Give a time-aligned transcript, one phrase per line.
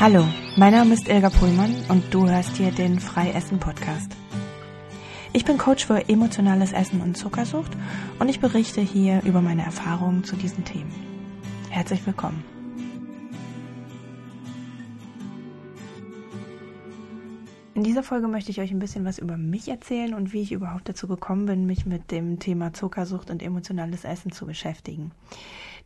[0.00, 0.24] Hallo,
[0.54, 4.12] mein Name ist Ilga Pullmann und du hörst hier den Freiessen Podcast.
[5.32, 7.72] Ich bin Coach für emotionales Essen und Zuckersucht
[8.20, 10.92] und ich berichte hier über meine Erfahrungen zu diesen Themen.
[11.70, 12.44] Herzlich willkommen.
[17.74, 20.52] In dieser Folge möchte ich euch ein bisschen was über mich erzählen und wie ich
[20.52, 25.10] überhaupt dazu gekommen bin, mich mit dem Thema Zuckersucht und emotionales Essen zu beschäftigen.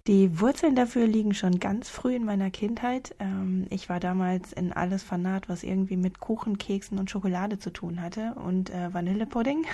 [0.09, 3.15] Die Wurzeln dafür liegen schon ganz früh in meiner Kindheit.
[3.21, 7.71] Ähm, ich war damals in alles fanat, was irgendwie mit Kuchen, Keksen und Schokolade zu
[7.71, 9.65] tun hatte und äh, Vanillepudding.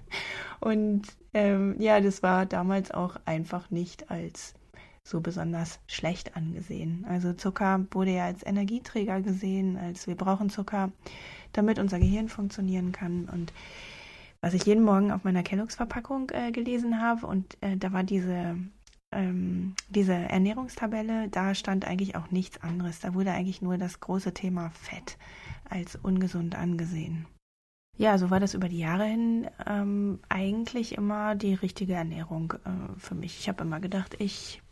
[0.60, 1.02] und
[1.34, 4.54] ähm, ja, das war damals auch einfach nicht als
[5.02, 7.04] so besonders schlecht angesehen.
[7.06, 10.92] Also Zucker wurde ja als Energieträger gesehen, als wir brauchen Zucker,
[11.52, 13.28] damit unser Gehirn funktionieren kann.
[13.30, 13.52] Und
[14.40, 18.56] was ich jeden Morgen auf meiner Kelloggs-Verpackung äh, gelesen habe, und äh, da war diese
[19.14, 23.00] ähm, diese Ernährungstabelle, da stand eigentlich auch nichts anderes.
[23.00, 25.16] Da wurde eigentlich nur das große Thema Fett
[25.68, 27.26] als ungesund angesehen.
[27.96, 32.98] Ja, so war das über die Jahre hin ähm, eigentlich immer die richtige Ernährung äh,
[32.98, 33.38] für mich.
[33.38, 34.62] Ich habe immer gedacht, ich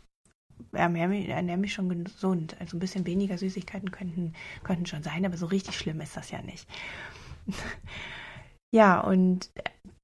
[0.73, 2.57] ernähre mich, ernähre mich, schon gesund.
[2.59, 6.31] Also ein bisschen weniger Süßigkeiten könnten, könnten schon sein, aber so richtig schlimm ist das
[6.31, 6.67] ja nicht.
[8.71, 9.49] ja, und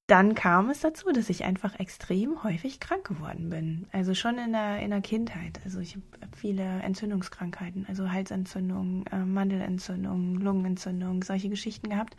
[0.10, 3.88] dann kam es dazu, dass ich einfach extrem häufig krank geworden bin.
[3.92, 5.60] Also schon in der, in der Kindheit.
[5.64, 12.18] Also ich habe viele Entzündungskrankheiten, also Halsentzündung, äh, Mandelentzündung, Lungenentzündung, solche Geschichten gehabt.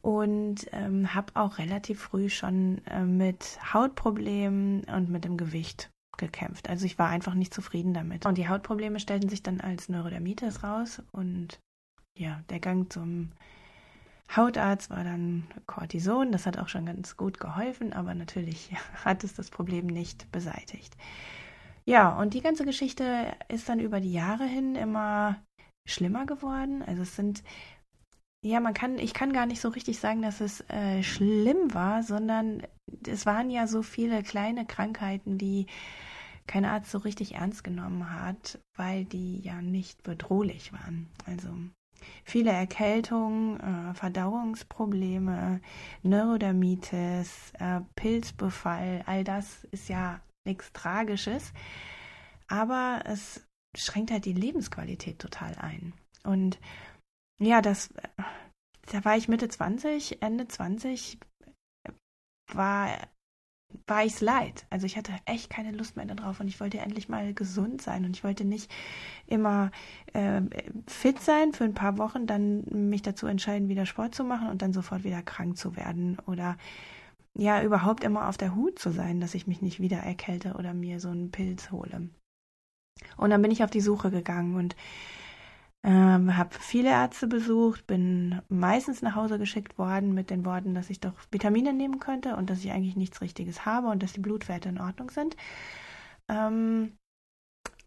[0.00, 6.68] Und ähm, habe auch relativ früh schon äh, mit Hautproblemen und mit dem Gewicht gekämpft.
[6.68, 8.26] Also ich war einfach nicht zufrieden damit.
[8.26, 11.02] Und die Hautprobleme stellten sich dann als Neurodermitis raus.
[11.10, 11.58] Und
[12.16, 13.30] ja, der Gang zum
[14.36, 16.32] Hautarzt war dann Cortison.
[16.32, 18.72] Das hat auch schon ganz gut geholfen, aber natürlich
[19.04, 20.96] hat es das Problem nicht beseitigt.
[21.84, 25.42] Ja, und die ganze Geschichte ist dann über die Jahre hin immer
[25.88, 26.82] schlimmer geworden.
[26.82, 27.42] Also es sind,
[28.44, 32.04] ja, man kann, ich kann gar nicht so richtig sagen, dass es äh, schlimm war,
[32.04, 32.62] sondern
[33.06, 35.66] es waren ja so viele kleine Krankheiten, die
[36.46, 41.08] kein Arzt so richtig ernst genommen hat, weil die ja nicht bedrohlich waren.
[41.26, 41.48] Also
[42.24, 45.60] Viele Erkältungen, äh, Verdauungsprobleme,
[46.02, 51.52] Neurodermitis, äh, Pilzbefall, all das ist ja nichts Tragisches,
[52.48, 53.46] aber es
[53.76, 55.94] schränkt halt die Lebensqualität total ein.
[56.24, 56.58] Und
[57.40, 57.92] ja, das,
[58.90, 61.18] da war ich Mitte 20, Ende 20,
[62.52, 62.88] war
[63.86, 64.66] war ich es leid.
[64.70, 68.04] Also ich hatte echt keine Lust mehr darauf und ich wollte endlich mal gesund sein
[68.04, 68.70] und ich wollte nicht
[69.26, 69.70] immer
[70.12, 70.42] äh,
[70.86, 74.62] fit sein für ein paar Wochen, dann mich dazu entscheiden, wieder Sport zu machen und
[74.62, 76.56] dann sofort wieder krank zu werden oder
[77.34, 80.74] ja überhaupt immer auf der Hut zu sein, dass ich mich nicht wieder erkälte oder
[80.74, 82.10] mir so einen Pilz hole.
[83.16, 84.76] Und dann bin ich auf die Suche gegangen und
[85.84, 90.90] ähm, habe viele Ärzte besucht, bin meistens nach Hause geschickt worden mit den Worten, dass
[90.90, 94.20] ich doch Vitamine nehmen könnte und dass ich eigentlich nichts Richtiges habe und dass die
[94.20, 95.36] Blutwerte in Ordnung sind.
[96.28, 96.92] Ähm,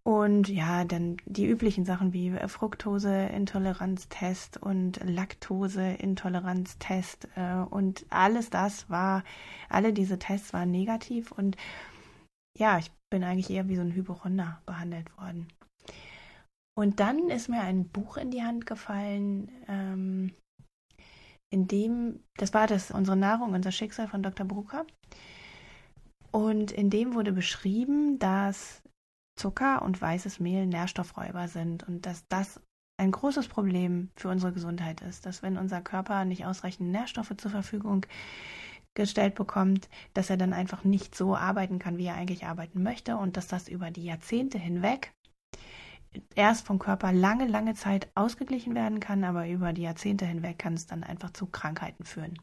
[0.04, 9.24] und ja, dann die üblichen Sachen wie Fructoseintoleranztest und Laktoseintoleranztest äh, und alles das war,
[9.70, 11.58] alle diese Tests waren negativ und
[12.58, 15.48] ja, ich bin eigentlich eher wie so ein Hypochonder behandelt worden.
[16.78, 20.36] Und dann ist mir ein Buch in die Hand gefallen, ähm,
[21.50, 24.46] in dem, das war das, unsere Nahrung, unser Schicksal von Dr.
[24.46, 24.86] Brucker.
[26.32, 28.84] Und in dem wurde beschrieben, dass
[29.40, 32.60] Zucker und weißes Mehl Nährstoffräuber sind und dass das
[32.98, 37.52] ein großes Problem für unsere Gesundheit ist, dass wenn unser Körper nicht ausreichend Nährstoffe zur
[37.52, 38.06] Verfügung
[38.96, 43.18] gestellt bekommt, dass er dann einfach nicht so arbeiten kann, wie er eigentlich arbeiten möchte
[43.18, 45.14] und dass das über die Jahrzehnte hinweg
[46.36, 50.74] erst vom Körper lange, lange Zeit ausgeglichen werden kann, aber über die Jahrzehnte hinweg kann
[50.74, 52.40] es dann einfach zu Krankheiten führen.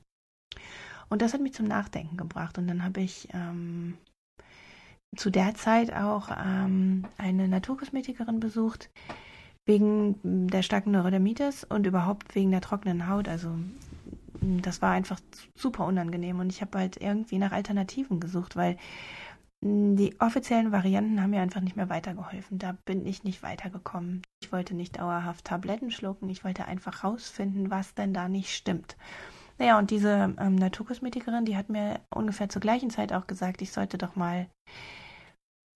[1.08, 2.56] Und das hat mich zum Nachdenken gebracht.
[2.58, 3.98] Und dann habe ich ähm,
[5.16, 8.90] zu der Zeit auch ähm, eine Naturkosmetikerin besucht,
[9.66, 13.28] wegen der starken Neurodermitis und überhaupt wegen der trockenen Haut.
[13.28, 13.50] Also
[14.40, 15.20] das war einfach
[15.54, 18.76] super unangenehm und ich habe halt irgendwie nach Alternativen gesucht, weil
[19.64, 22.58] die offiziellen Varianten haben mir einfach nicht mehr weitergeholfen.
[22.58, 24.22] Da bin ich nicht weitergekommen.
[24.42, 26.28] Ich wollte nicht dauerhaft Tabletten schlucken.
[26.30, 28.96] Ich wollte einfach rausfinden, was denn da nicht stimmt.
[29.58, 33.70] Naja, und diese ähm, Naturkosmetikerin, die hat mir ungefähr zur gleichen Zeit auch gesagt, ich
[33.70, 34.48] sollte doch mal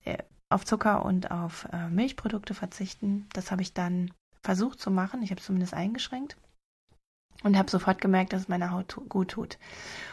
[0.04, 0.18] äh,
[0.48, 3.28] auf Zucker und auf äh, Milchprodukte verzichten.
[3.34, 4.10] Das habe ich dann
[4.42, 5.22] versucht zu machen.
[5.22, 6.36] Ich habe es zumindest eingeschränkt
[7.42, 9.58] und habe sofort gemerkt, dass es meiner Haut gut tut.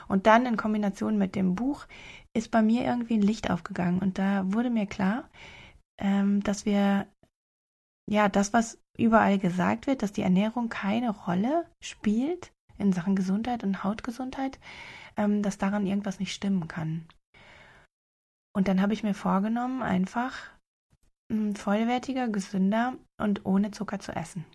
[0.07, 1.85] Und dann in Kombination mit dem Buch
[2.33, 5.29] ist bei mir irgendwie ein Licht aufgegangen und da wurde mir klar,
[5.99, 7.07] ähm, dass wir
[8.09, 13.63] ja, das, was überall gesagt wird, dass die Ernährung keine Rolle spielt in Sachen Gesundheit
[13.63, 14.59] und Hautgesundheit,
[15.15, 17.05] ähm, dass daran irgendwas nicht stimmen kann.
[18.55, 20.37] Und dann habe ich mir vorgenommen, einfach
[21.55, 24.45] vollwertiger, gesünder und ohne Zucker zu essen.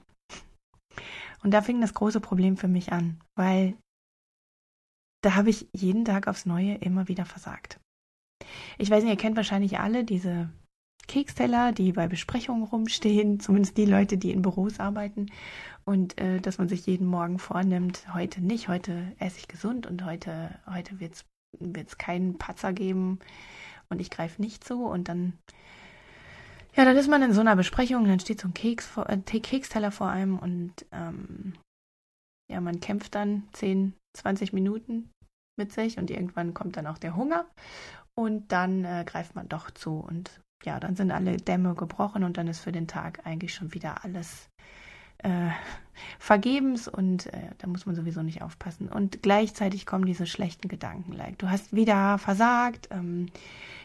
[1.43, 3.77] Und da fing das große Problem für mich an, weil
[5.23, 7.81] da habe ich jeden Tag aufs Neue immer wieder versagt.
[8.79, 10.51] Ich weiß nicht, ihr kennt wahrscheinlich alle diese
[11.09, 15.27] Keksteller, die bei Besprechungen rumstehen, zumindest die Leute, die in Büros arbeiten.
[15.85, 20.05] Und äh, dass man sich jeden Morgen vornimmt, heute nicht, heute esse ich gesund und
[20.05, 21.15] heute, heute wird
[21.89, 23.19] es keinen Patzer geben
[23.89, 24.85] und ich greife nicht zu.
[24.85, 25.33] Und dann,
[26.79, 29.19] ja, dann ist man in so einer Besprechung, dann steht so ein Keks vor, äh,
[29.19, 31.55] Keksteller vor einem und ähm,
[32.49, 35.11] ja, man kämpft dann 10, 20 Minuten
[35.59, 37.47] mit sich und irgendwann kommt dann auch der Hunger
[38.15, 42.37] und dann äh, greift man doch zu und ja, dann sind alle Dämme gebrochen und
[42.37, 44.49] dann ist für den Tag eigentlich schon wieder alles
[45.19, 45.51] äh,
[46.19, 48.89] vergebens und äh, da muss man sowieso nicht aufpassen.
[48.89, 53.27] Und gleichzeitig kommen diese schlechten Gedanken, like, du hast wieder versagt, ähm,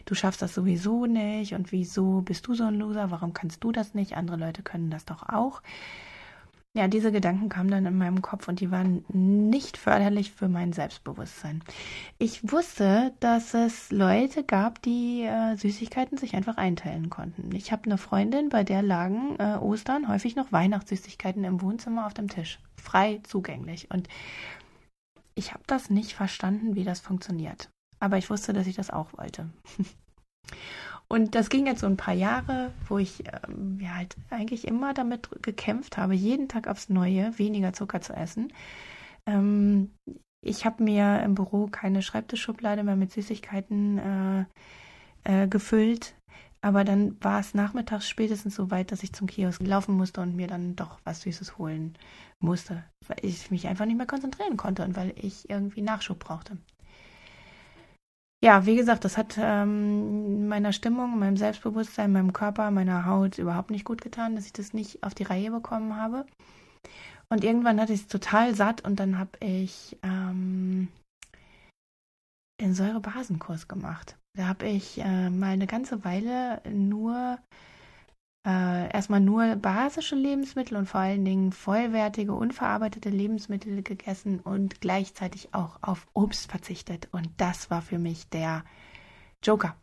[0.04, 3.72] du schaffst das sowieso nicht und wieso bist du so ein Loser, warum kannst du
[3.72, 5.62] das nicht, andere Leute können das doch auch.
[6.76, 10.72] Ja, diese Gedanken kamen dann in meinem Kopf und die waren nicht förderlich für mein
[10.72, 11.62] Selbstbewusstsein.
[12.18, 17.54] Ich wusste, dass es Leute gab, die äh, Süßigkeiten sich einfach einteilen konnten.
[17.54, 22.14] Ich habe eine Freundin, bei der lagen äh, Ostern häufig noch Weihnachtssüßigkeiten im Wohnzimmer auf
[22.14, 23.92] dem Tisch, frei zugänglich.
[23.92, 24.08] Und
[25.36, 27.68] ich habe das nicht verstanden, wie das funktioniert.
[28.00, 29.48] Aber ich wusste, dass ich das auch wollte.
[31.08, 34.94] Und das ging jetzt so ein paar Jahre, wo ich ähm, ja halt eigentlich immer
[34.94, 38.52] damit gekämpft habe, jeden Tag aufs Neue weniger Zucker zu essen.
[39.26, 39.90] Ähm,
[40.44, 44.44] ich habe mir im Büro keine Schreibtischschublade mehr mit Süßigkeiten äh,
[45.24, 46.14] äh, gefüllt.
[46.60, 50.34] Aber dann war es nachmittags spätestens so weit, dass ich zum Kiosk laufen musste und
[50.34, 51.94] mir dann doch was Süßes holen
[52.40, 56.56] musste, weil ich mich einfach nicht mehr konzentrieren konnte und weil ich irgendwie Nachschub brauchte
[58.44, 63.70] ja, wie gesagt, das hat ähm, meiner Stimmung, meinem Selbstbewusstsein, meinem Körper, meiner Haut überhaupt
[63.70, 66.26] nicht gut getan, dass ich das nicht auf die Reihe bekommen habe.
[67.30, 70.88] Und irgendwann hatte ich es total satt und dann habe ich ähm,
[72.60, 74.18] einen Säurebasenkurs gemacht.
[74.36, 77.38] Da habe ich äh, mal eine ganze Weile nur
[78.46, 85.54] äh, erstmal nur basische Lebensmittel und vor allen Dingen vollwertige, unverarbeitete Lebensmittel gegessen und gleichzeitig
[85.54, 87.08] auch auf Obst verzichtet.
[87.12, 88.64] Und das war für mich der
[89.42, 89.76] Joker.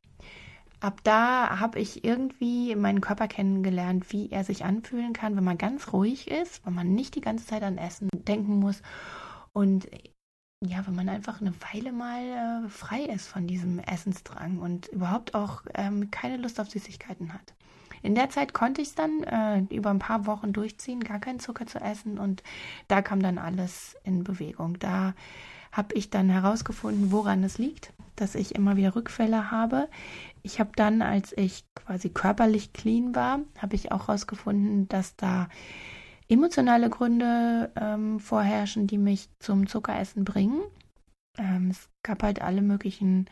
[0.79, 5.59] Ab da habe ich irgendwie meinen Körper kennengelernt, wie er sich anfühlen kann, wenn man
[5.59, 8.81] ganz ruhig ist, wenn man nicht die ganze Zeit an Essen denken muss
[9.53, 9.87] und
[10.63, 15.33] ja, wenn man einfach eine Weile mal äh, frei ist von diesem Essensdrang und überhaupt
[15.33, 17.53] auch ähm, keine Lust auf Süßigkeiten hat.
[18.03, 21.39] In der Zeit konnte ich es dann äh, über ein paar Wochen durchziehen, gar keinen
[21.39, 22.43] Zucker zu essen und
[22.87, 24.79] da kam dann alles in Bewegung.
[24.79, 25.13] Da
[25.71, 29.87] habe ich dann herausgefunden, woran es liegt, dass ich immer wieder Rückfälle habe.
[30.43, 35.47] Ich habe dann, als ich quasi körperlich clean war, habe ich auch herausgefunden, dass da
[36.27, 40.61] emotionale Gründe ähm, vorherrschen, die mich zum Zuckeressen bringen.
[41.37, 43.29] Ähm, es gab halt alle möglichen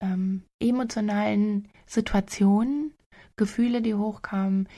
[0.00, 2.94] ähm, emotionalen Situationen,
[3.40, 4.68] Gefühle, die hochkamen,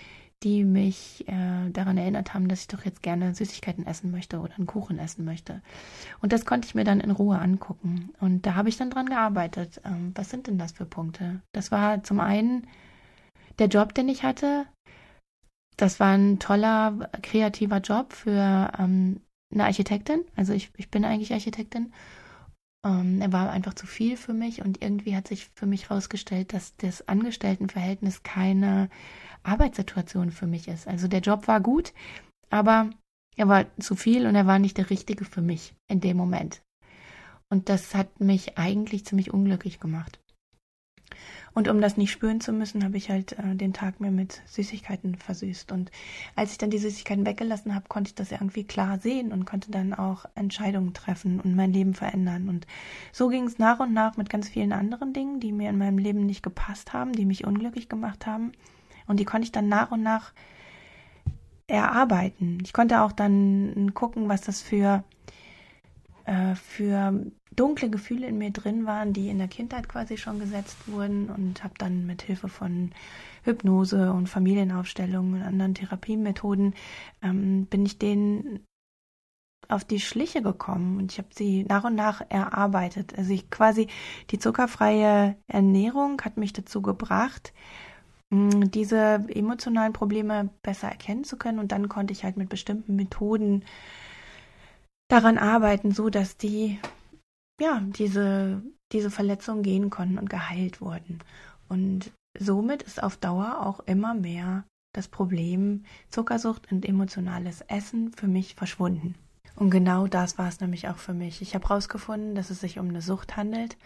[0.45, 4.54] die mich äh, daran erinnert haben, dass ich doch jetzt gerne Süßigkeiten essen möchte oder
[4.57, 5.62] einen Kuchen essen möchte.
[6.21, 8.11] Und das konnte ich mir dann in Ruhe angucken.
[8.21, 9.81] Und da habe ich dann dran gearbeitet.
[9.85, 11.40] Ähm, was sind denn das für Punkte?
[11.52, 12.69] Das war zum einen
[13.59, 14.66] der Job, den ich hatte.
[15.76, 19.21] Das war ein toller, kreativer Job für ähm,
[19.52, 20.25] eine Architektin.
[20.37, 21.92] Also ich, ich bin eigentlich Architektin
[22.85, 26.53] ähm, er war einfach zu viel für mich und irgendwie hat sich für mich herausgestellt,
[26.53, 28.89] dass das Angestelltenverhältnis keine
[29.43, 30.89] Arbeitssituation für mich ist.
[30.89, 31.93] Also der Job war gut,
[32.51, 32.91] aber
[33.37, 36.62] er war zu viel und er war nicht der richtige für mich in dem Moment.
[37.49, 40.22] Und das hat mich eigentlich ziemlich unglücklich gemacht.
[41.55, 44.41] Und um das nicht spüren zu müssen, habe ich halt äh, den Tag mir mit
[44.47, 45.71] Süßigkeiten versüßt.
[45.73, 45.91] Und
[46.35, 49.71] als ich dann die Süßigkeiten weggelassen habe, konnte ich das irgendwie klar sehen und konnte
[49.71, 52.49] dann auch Entscheidungen treffen und mein Leben verändern.
[52.49, 52.67] Und
[53.12, 55.99] so ging es nach und nach mit ganz vielen anderen Dingen, die mir in meinem
[55.99, 58.52] Leben nicht gepasst haben, die mich unglücklich gemacht haben.
[59.07, 60.33] Und die konnte ich dann nach und nach
[61.67, 62.59] erarbeiten.
[62.64, 65.05] Ich konnte auch dann gucken, was das für
[66.26, 67.25] äh, für
[67.55, 71.62] dunkle Gefühle in mir drin waren, die in der Kindheit quasi schon gesetzt wurden und
[71.64, 72.93] habe dann mit Hilfe von
[73.45, 76.75] Hypnose und Familienaufstellungen und anderen Therapiemethoden
[77.23, 78.64] ähm, bin ich denen
[79.69, 83.17] auf die Schliche gekommen und ich habe sie nach und nach erarbeitet.
[83.17, 83.88] Also ich quasi
[84.31, 87.52] die zuckerfreie Ernährung hat mich dazu gebracht,
[88.31, 91.59] mm, diese emotionalen Probleme besser erkennen zu können.
[91.59, 93.64] Und dann konnte ich halt mit bestimmten Methoden
[95.12, 96.81] daran arbeiten, so dass die,
[97.61, 101.19] ja, diese, diese Verletzungen gehen konnten und geheilt wurden.
[101.69, 104.64] Und somit ist auf Dauer auch immer mehr
[104.95, 109.14] das Problem Zuckersucht und emotionales Essen für mich verschwunden.
[109.54, 111.42] Und genau das war es nämlich auch für mich.
[111.42, 113.76] Ich habe herausgefunden, dass es sich um eine Sucht handelt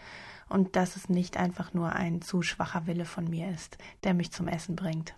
[0.47, 4.31] und dass es nicht einfach nur ein zu schwacher Wille von mir ist, der mich
[4.31, 5.13] zum Essen bringt.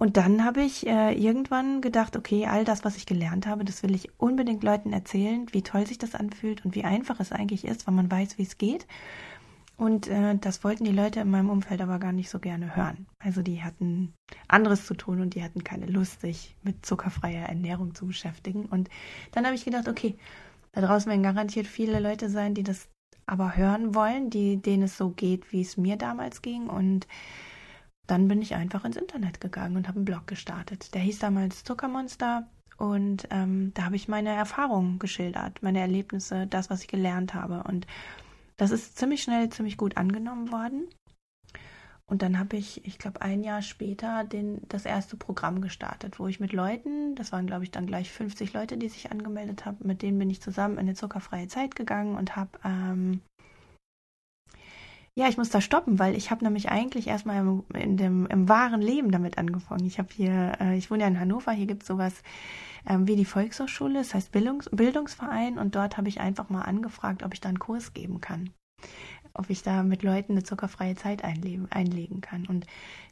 [0.00, 3.82] Und dann habe ich äh, irgendwann gedacht, okay, all das, was ich gelernt habe, das
[3.82, 7.64] will ich unbedingt Leuten erzählen, wie toll sich das anfühlt und wie einfach es eigentlich
[7.64, 8.86] ist, wenn man weiß, wie es geht.
[9.76, 13.06] Und äh, das wollten die Leute in meinem Umfeld aber gar nicht so gerne hören.
[13.18, 14.12] Also die hatten
[14.46, 18.66] anderes zu tun und die hatten keine Lust, sich mit zuckerfreier Ernährung zu beschäftigen.
[18.66, 18.88] Und
[19.32, 20.16] dann habe ich gedacht, okay,
[20.72, 22.88] da draußen werden garantiert viele Leute sein, die das
[23.26, 26.68] aber hören wollen, die, denen es so geht, wie es mir damals ging.
[26.68, 27.06] Und
[28.08, 30.94] dann bin ich einfach ins Internet gegangen und habe einen Blog gestartet.
[30.94, 32.48] Der hieß damals Zuckermonster.
[32.78, 37.64] Und ähm, da habe ich meine Erfahrungen geschildert, meine Erlebnisse, das, was ich gelernt habe.
[37.64, 37.86] Und
[38.56, 40.88] das ist ziemlich schnell, ziemlich gut angenommen worden.
[42.06, 46.26] Und dann habe ich, ich glaube, ein Jahr später den, das erste Programm gestartet, wo
[46.26, 49.86] ich mit Leuten, das waren, glaube ich, dann gleich 50 Leute, die sich angemeldet haben,
[49.86, 53.20] mit denen bin ich zusammen in eine zuckerfreie Zeit gegangen und habe, ähm,
[55.18, 58.48] ja, ich muss da stoppen, weil ich habe nämlich eigentlich erstmal im, in dem, im
[58.48, 59.84] wahren Leben damit angefangen.
[59.84, 62.22] Ich habe hier, äh, ich wohne ja in Hannover, hier gibt es sowas
[62.88, 67.24] ähm, wie die Volkshochschule, das heißt Bildungs Bildungsverein und dort habe ich einfach mal angefragt,
[67.24, 68.50] ob ich da einen Kurs geben kann.
[69.38, 72.46] Ob ich da mit Leuten eine zuckerfreie Zeit einleben, einlegen kann.
[72.46, 72.66] Und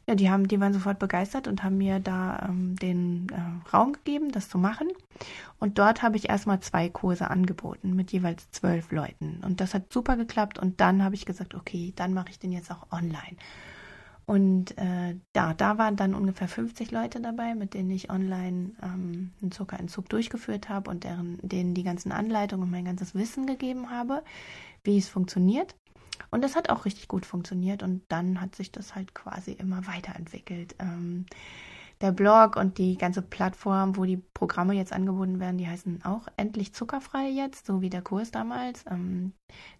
[0.07, 3.93] ja, die haben, die waren sofort begeistert und haben mir da ähm, den äh, Raum
[3.93, 4.89] gegeben, das zu machen.
[5.59, 9.41] Und dort habe ich erstmal zwei Kurse angeboten mit jeweils zwölf Leuten.
[9.43, 10.59] Und das hat super geklappt.
[10.59, 13.37] Und dann habe ich gesagt, okay, dann mache ich den jetzt auch online.
[14.27, 19.31] Und äh, da, da waren dann ungefähr 50 Leute dabei, mit denen ich online ähm,
[19.41, 23.89] einen Zuckerentzug durchgeführt habe und deren, denen die ganzen Anleitungen und mein ganzes Wissen gegeben
[23.89, 24.23] habe,
[24.83, 25.75] wie es funktioniert.
[26.31, 29.87] Und das hat auch richtig gut funktioniert und dann hat sich das halt quasi immer
[29.87, 30.75] weiterentwickelt.
[30.79, 31.25] Ähm,
[32.01, 36.27] der Blog und die ganze Plattform, wo die Programme jetzt angeboten werden, die heißen auch
[36.37, 38.85] endlich zuckerfrei jetzt, so wie der Kurs damals.
[38.89, 39.33] Ähm,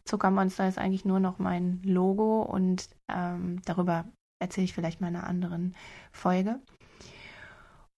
[0.06, 4.06] Zuckermonster ist eigentlich nur noch mein Logo und ähm, darüber
[4.40, 5.76] erzähle ich vielleicht mal in einer anderen
[6.12, 6.60] Folge.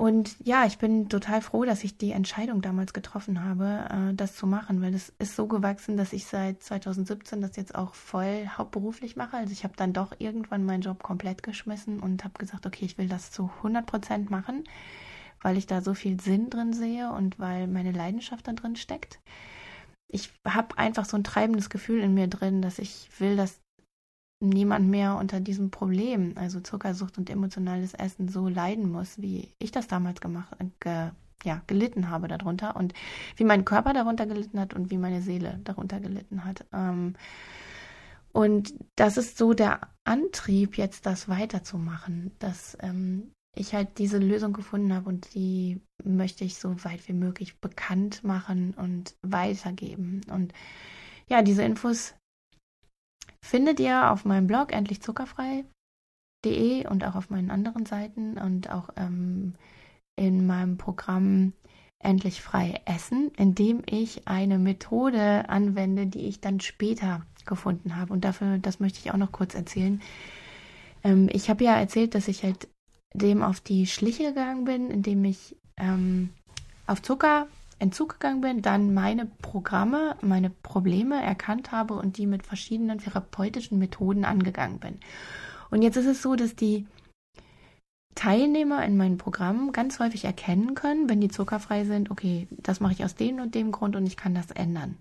[0.02, 4.34] Und ja, ich bin total froh, dass ich die Entscheidung damals getroffen habe, äh, das
[4.34, 8.48] zu machen, weil es ist so gewachsen, dass ich seit 2017 das jetzt auch voll
[8.48, 9.36] hauptberuflich mache.
[9.36, 12.98] Also ich habe dann doch irgendwann meinen Job komplett geschmissen und habe gesagt, okay, ich
[12.98, 14.64] will das zu 100 Prozent machen,
[15.42, 19.20] weil ich da so viel Sinn drin sehe und weil meine Leidenschaft da drin steckt.
[20.08, 23.60] Ich habe einfach so ein treibendes Gefühl in mir drin, dass ich will, dass
[24.40, 29.72] niemand mehr unter diesem Problem, also Zuckersucht und emotionales Essen, so leiden muss, wie ich
[29.72, 31.12] das damals gemacht, ge,
[31.44, 32.94] ja, gelitten habe darunter und
[33.36, 36.66] wie mein Körper darunter gelitten hat und wie meine Seele darunter gelitten hat.
[36.74, 37.16] Ähm,
[38.32, 44.54] und das ist so der Antrieb, jetzt das weiterzumachen, dass ähm, ich halt diese Lösung
[44.54, 50.22] gefunden habe und die möchte ich so weit wie möglich bekannt machen und weitergeben.
[50.32, 50.54] Und
[51.28, 52.14] ja, diese Infos
[53.44, 59.56] findet ihr auf meinem Blog endlichzuckerfrei.de und auch auf meinen anderen Seiten und auch ähm,
[60.16, 61.54] in meinem Programm
[62.02, 68.14] Endlich frei essen, in dem ich eine Methode anwende, die ich dann später gefunden habe.
[68.14, 70.02] Und dafür, das möchte ich auch noch kurz erzählen.
[71.04, 72.70] Ähm, ich habe ja erzählt, dass ich halt
[73.14, 76.30] dem auf die Schliche gegangen bin, indem ich ähm,
[76.88, 77.48] auf Zucker
[77.80, 83.80] Entzug gegangen bin, dann meine Programme, meine Probleme erkannt habe und die mit verschiedenen therapeutischen
[83.80, 85.00] Methoden angegangen bin.
[85.72, 86.86] Und jetzt ist es so, dass die
[88.16, 92.94] Teilnehmer in meinen Programmen ganz häufig erkennen können, wenn die zuckerfrei sind, okay, das mache
[92.94, 94.98] ich aus dem und dem Grund und ich kann das ändern.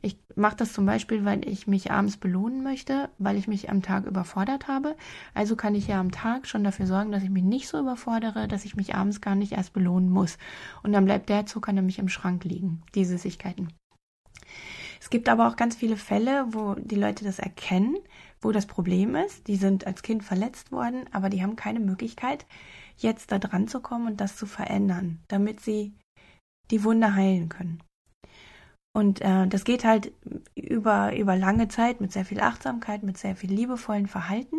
[0.00, 3.82] Ich mache das zum Beispiel, weil ich mich abends belohnen möchte, weil ich mich am
[3.82, 4.96] Tag überfordert habe.
[5.34, 8.46] Also kann ich ja am Tag schon dafür sorgen, dass ich mich nicht so überfordere,
[8.46, 10.38] dass ich mich abends gar nicht erst belohnen muss.
[10.82, 13.72] Und dann bleibt der Zucker nämlich im Schrank liegen, die Süßigkeiten.
[15.00, 17.96] Es gibt aber auch ganz viele Fälle, wo die Leute das erkennen,
[18.40, 19.48] wo das Problem ist.
[19.48, 22.46] Die sind als Kind verletzt worden, aber die haben keine Möglichkeit,
[22.96, 25.94] jetzt da dran zu kommen und das zu verändern, damit sie
[26.70, 27.82] die Wunde heilen können.
[28.98, 30.10] Und äh, das geht halt
[30.56, 34.56] über, über lange Zeit mit sehr viel Achtsamkeit, mit sehr viel liebevollen Verhalten.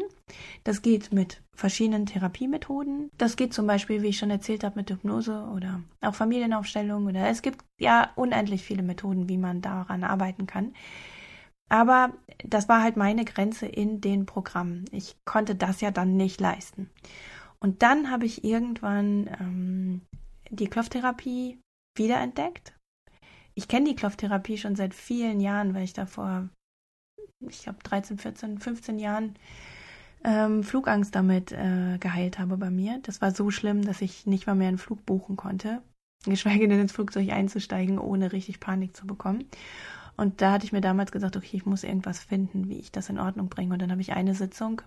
[0.64, 3.10] Das geht mit verschiedenen Therapiemethoden.
[3.18, 7.08] Das geht zum Beispiel, wie ich schon erzählt habe, mit Hypnose oder auch Familienaufstellung.
[7.08, 10.74] Oder es gibt ja unendlich viele Methoden, wie man daran arbeiten kann.
[11.68, 12.14] Aber
[12.46, 14.86] das war halt meine Grenze in den Programmen.
[14.94, 16.90] Ich konnte das ja dann nicht leisten.
[17.60, 20.02] Und dann habe ich irgendwann ähm,
[20.50, 21.60] die Klopftherapie
[21.98, 22.79] wiederentdeckt.
[23.60, 26.48] Ich kenne die Klopftherapie schon seit vielen Jahren, weil ich da vor,
[27.42, 29.36] ich glaube, 13, 14, 15 Jahren
[30.24, 33.00] ähm, Flugangst damit äh, geheilt habe bei mir.
[33.04, 35.82] Das war so schlimm, dass ich nicht mal mehr einen Flug buchen konnte,
[36.24, 39.44] geschweige denn ins Flugzeug einzusteigen, ohne richtig Panik zu bekommen.
[40.16, 43.10] Und da hatte ich mir damals gesagt, okay, ich muss irgendwas finden, wie ich das
[43.10, 43.74] in Ordnung bringe.
[43.74, 44.82] Und dann habe ich eine Sitzung,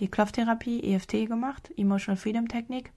[0.00, 2.90] die Klopftherapie, EFT gemacht, Emotional Freedom Technik.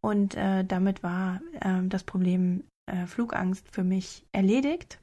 [0.00, 5.00] Und äh, damit war äh, das Problem äh, Flugangst für mich erledigt.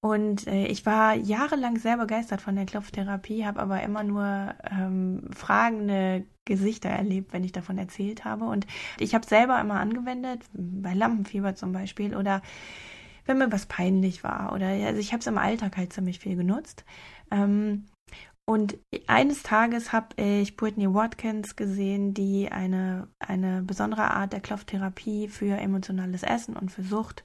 [0.00, 5.28] Und äh, ich war jahrelang sehr begeistert von der Klopftherapie, habe aber immer nur ähm,
[5.34, 8.44] fragende Gesichter erlebt, wenn ich davon erzählt habe.
[8.44, 8.66] Und
[9.00, 12.42] ich habe selber immer angewendet, bei Lampenfieber zum Beispiel oder
[13.24, 16.36] wenn mir was peinlich war oder also ich habe es im Alltag halt ziemlich viel
[16.36, 16.84] genutzt.
[17.32, 17.86] Ähm,
[18.48, 25.28] und eines Tages habe ich Brittany Watkins gesehen, die eine, eine besondere Art der Klopftherapie
[25.28, 27.24] für emotionales Essen und für Sucht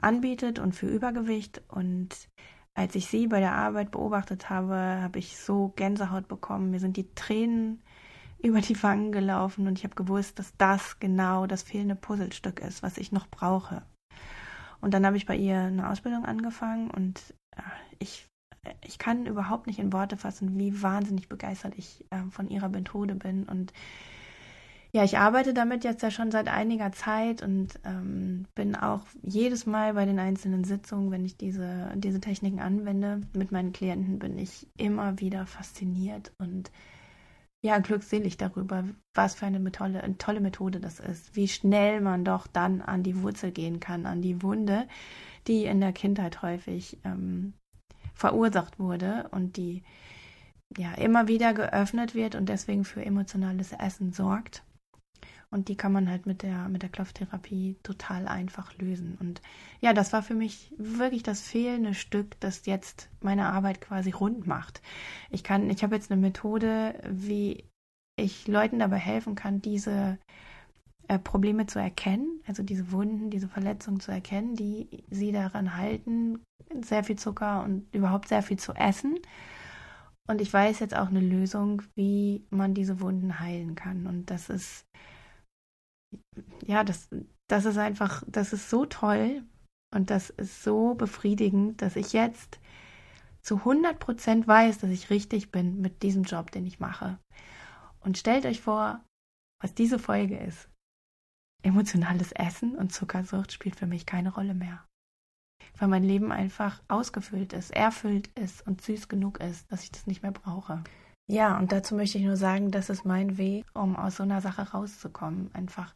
[0.00, 1.62] anbietet und für Übergewicht.
[1.68, 2.30] Und
[2.74, 6.70] als ich sie bei der Arbeit beobachtet habe, habe ich so Gänsehaut bekommen.
[6.70, 7.82] Mir sind die Tränen
[8.42, 12.82] über die Wangen gelaufen und ich habe gewusst, dass das genau das fehlende Puzzlestück ist,
[12.82, 13.82] was ich noch brauche.
[14.80, 17.62] Und dann habe ich bei ihr eine Ausbildung angefangen und äh,
[17.98, 18.28] ich,
[18.84, 23.14] ich kann überhaupt nicht in Worte fassen, wie wahnsinnig begeistert ich äh, von ihrer Methode
[23.14, 23.44] bin.
[23.44, 23.72] Und
[24.92, 29.66] ja, ich arbeite damit jetzt ja schon seit einiger Zeit und ähm, bin auch jedes
[29.66, 34.38] Mal bei den einzelnen Sitzungen, wenn ich diese, diese Techniken anwende, mit meinen Klienten bin
[34.38, 36.70] ich immer wieder fasziniert und
[37.64, 42.22] ja, glückselig darüber, was für eine tolle, eine tolle Methode das ist, wie schnell man
[42.22, 44.86] doch dann an die Wurzel gehen kann, an die Wunde,
[45.46, 47.54] die in der Kindheit häufig ähm,
[48.14, 49.82] verursacht wurde und die
[50.76, 54.62] ja immer wieder geöffnet wird und deswegen für emotionales Essen sorgt.
[55.50, 59.16] Und die kann man halt mit der, mit der Klopftherapie total einfach lösen.
[59.20, 59.40] Und
[59.80, 64.48] ja, das war für mich wirklich das fehlende Stück, das jetzt meine Arbeit quasi rund
[64.48, 64.82] macht.
[65.30, 67.64] Ich kann, ich habe jetzt eine Methode, wie
[68.16, 70.18] ich Leuten dabei helfen kann, diese
[71.08, 76.40] äh, Probleme zu erkennen, also diese Wunden, diese Verletzungen zu erkennen, die sie daran halten,
[76.82, 79.18] sehr viel Zucker und überhaupt sehr viel zu essen.
[80.26, 84.06] Und ich weiß jetzt auch eine Lösung, wie man diese Wunden heilen kann.
[84.06, 84.86] Und das ist
[86.66, 87.08] ja, das,
[87.48, 89.42] das ist einfach, das ist so toll
[89.94, 92.58] und das ist so befriedigend, dass ich jetzt
[93.42, 97.18] zu 100 Prozent weiß, dass ich richtig bin mit diesem Job, den ich mache.
[98.00, 99.04] Und stellt euch vor,
[99.60, 100.68] was diese Folge ist.
[101.64, 104.84] Emotionales Essen und Zuckersucht spielt für mich keine Rolle mehr.
[105.78, 110.06] Weil mein Leben einfach ausgefüllt ist, erfüllt ist und süß genug ist, dass ich das
[110.06, 110.84] nicht mehr brauche.
[111.26, 114.42] Ja, und dazu möchte ich nur sagen, das ist mein Weg, um aus so einer
[114.42, 115.50] Sache rauszukommen.
[115.54, 115.94] Einfach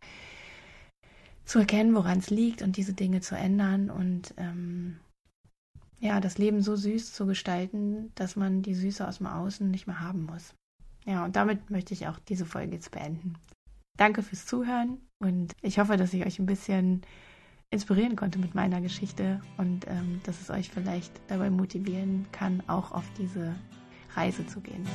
[1.45, 4.99] zu erkennen, woran es liegt und diese Dinge zu ändern und ähm,
[6.01, 9.87] ja, das Leben so süß zu gestalten, dass man die Süße aus dem Außen nicht
[9.87, 10.55] mehr haben muss.
[11.05, 13.35] Ja, und damit möchte ich auch diese Folge jetzt beenden.
[13.97, 17.03] Danke fürs Zuhören und ich hoffe, dass ich euch ein bisschen
[17.71, 22.93] inspirieren konnte mit meiner Geschichte und ähm, dass es euch vielleicht dabei motivieren kann, auch
[22.93, 23.55] auf diese
[24.15, 24.87] Reise zu gehen.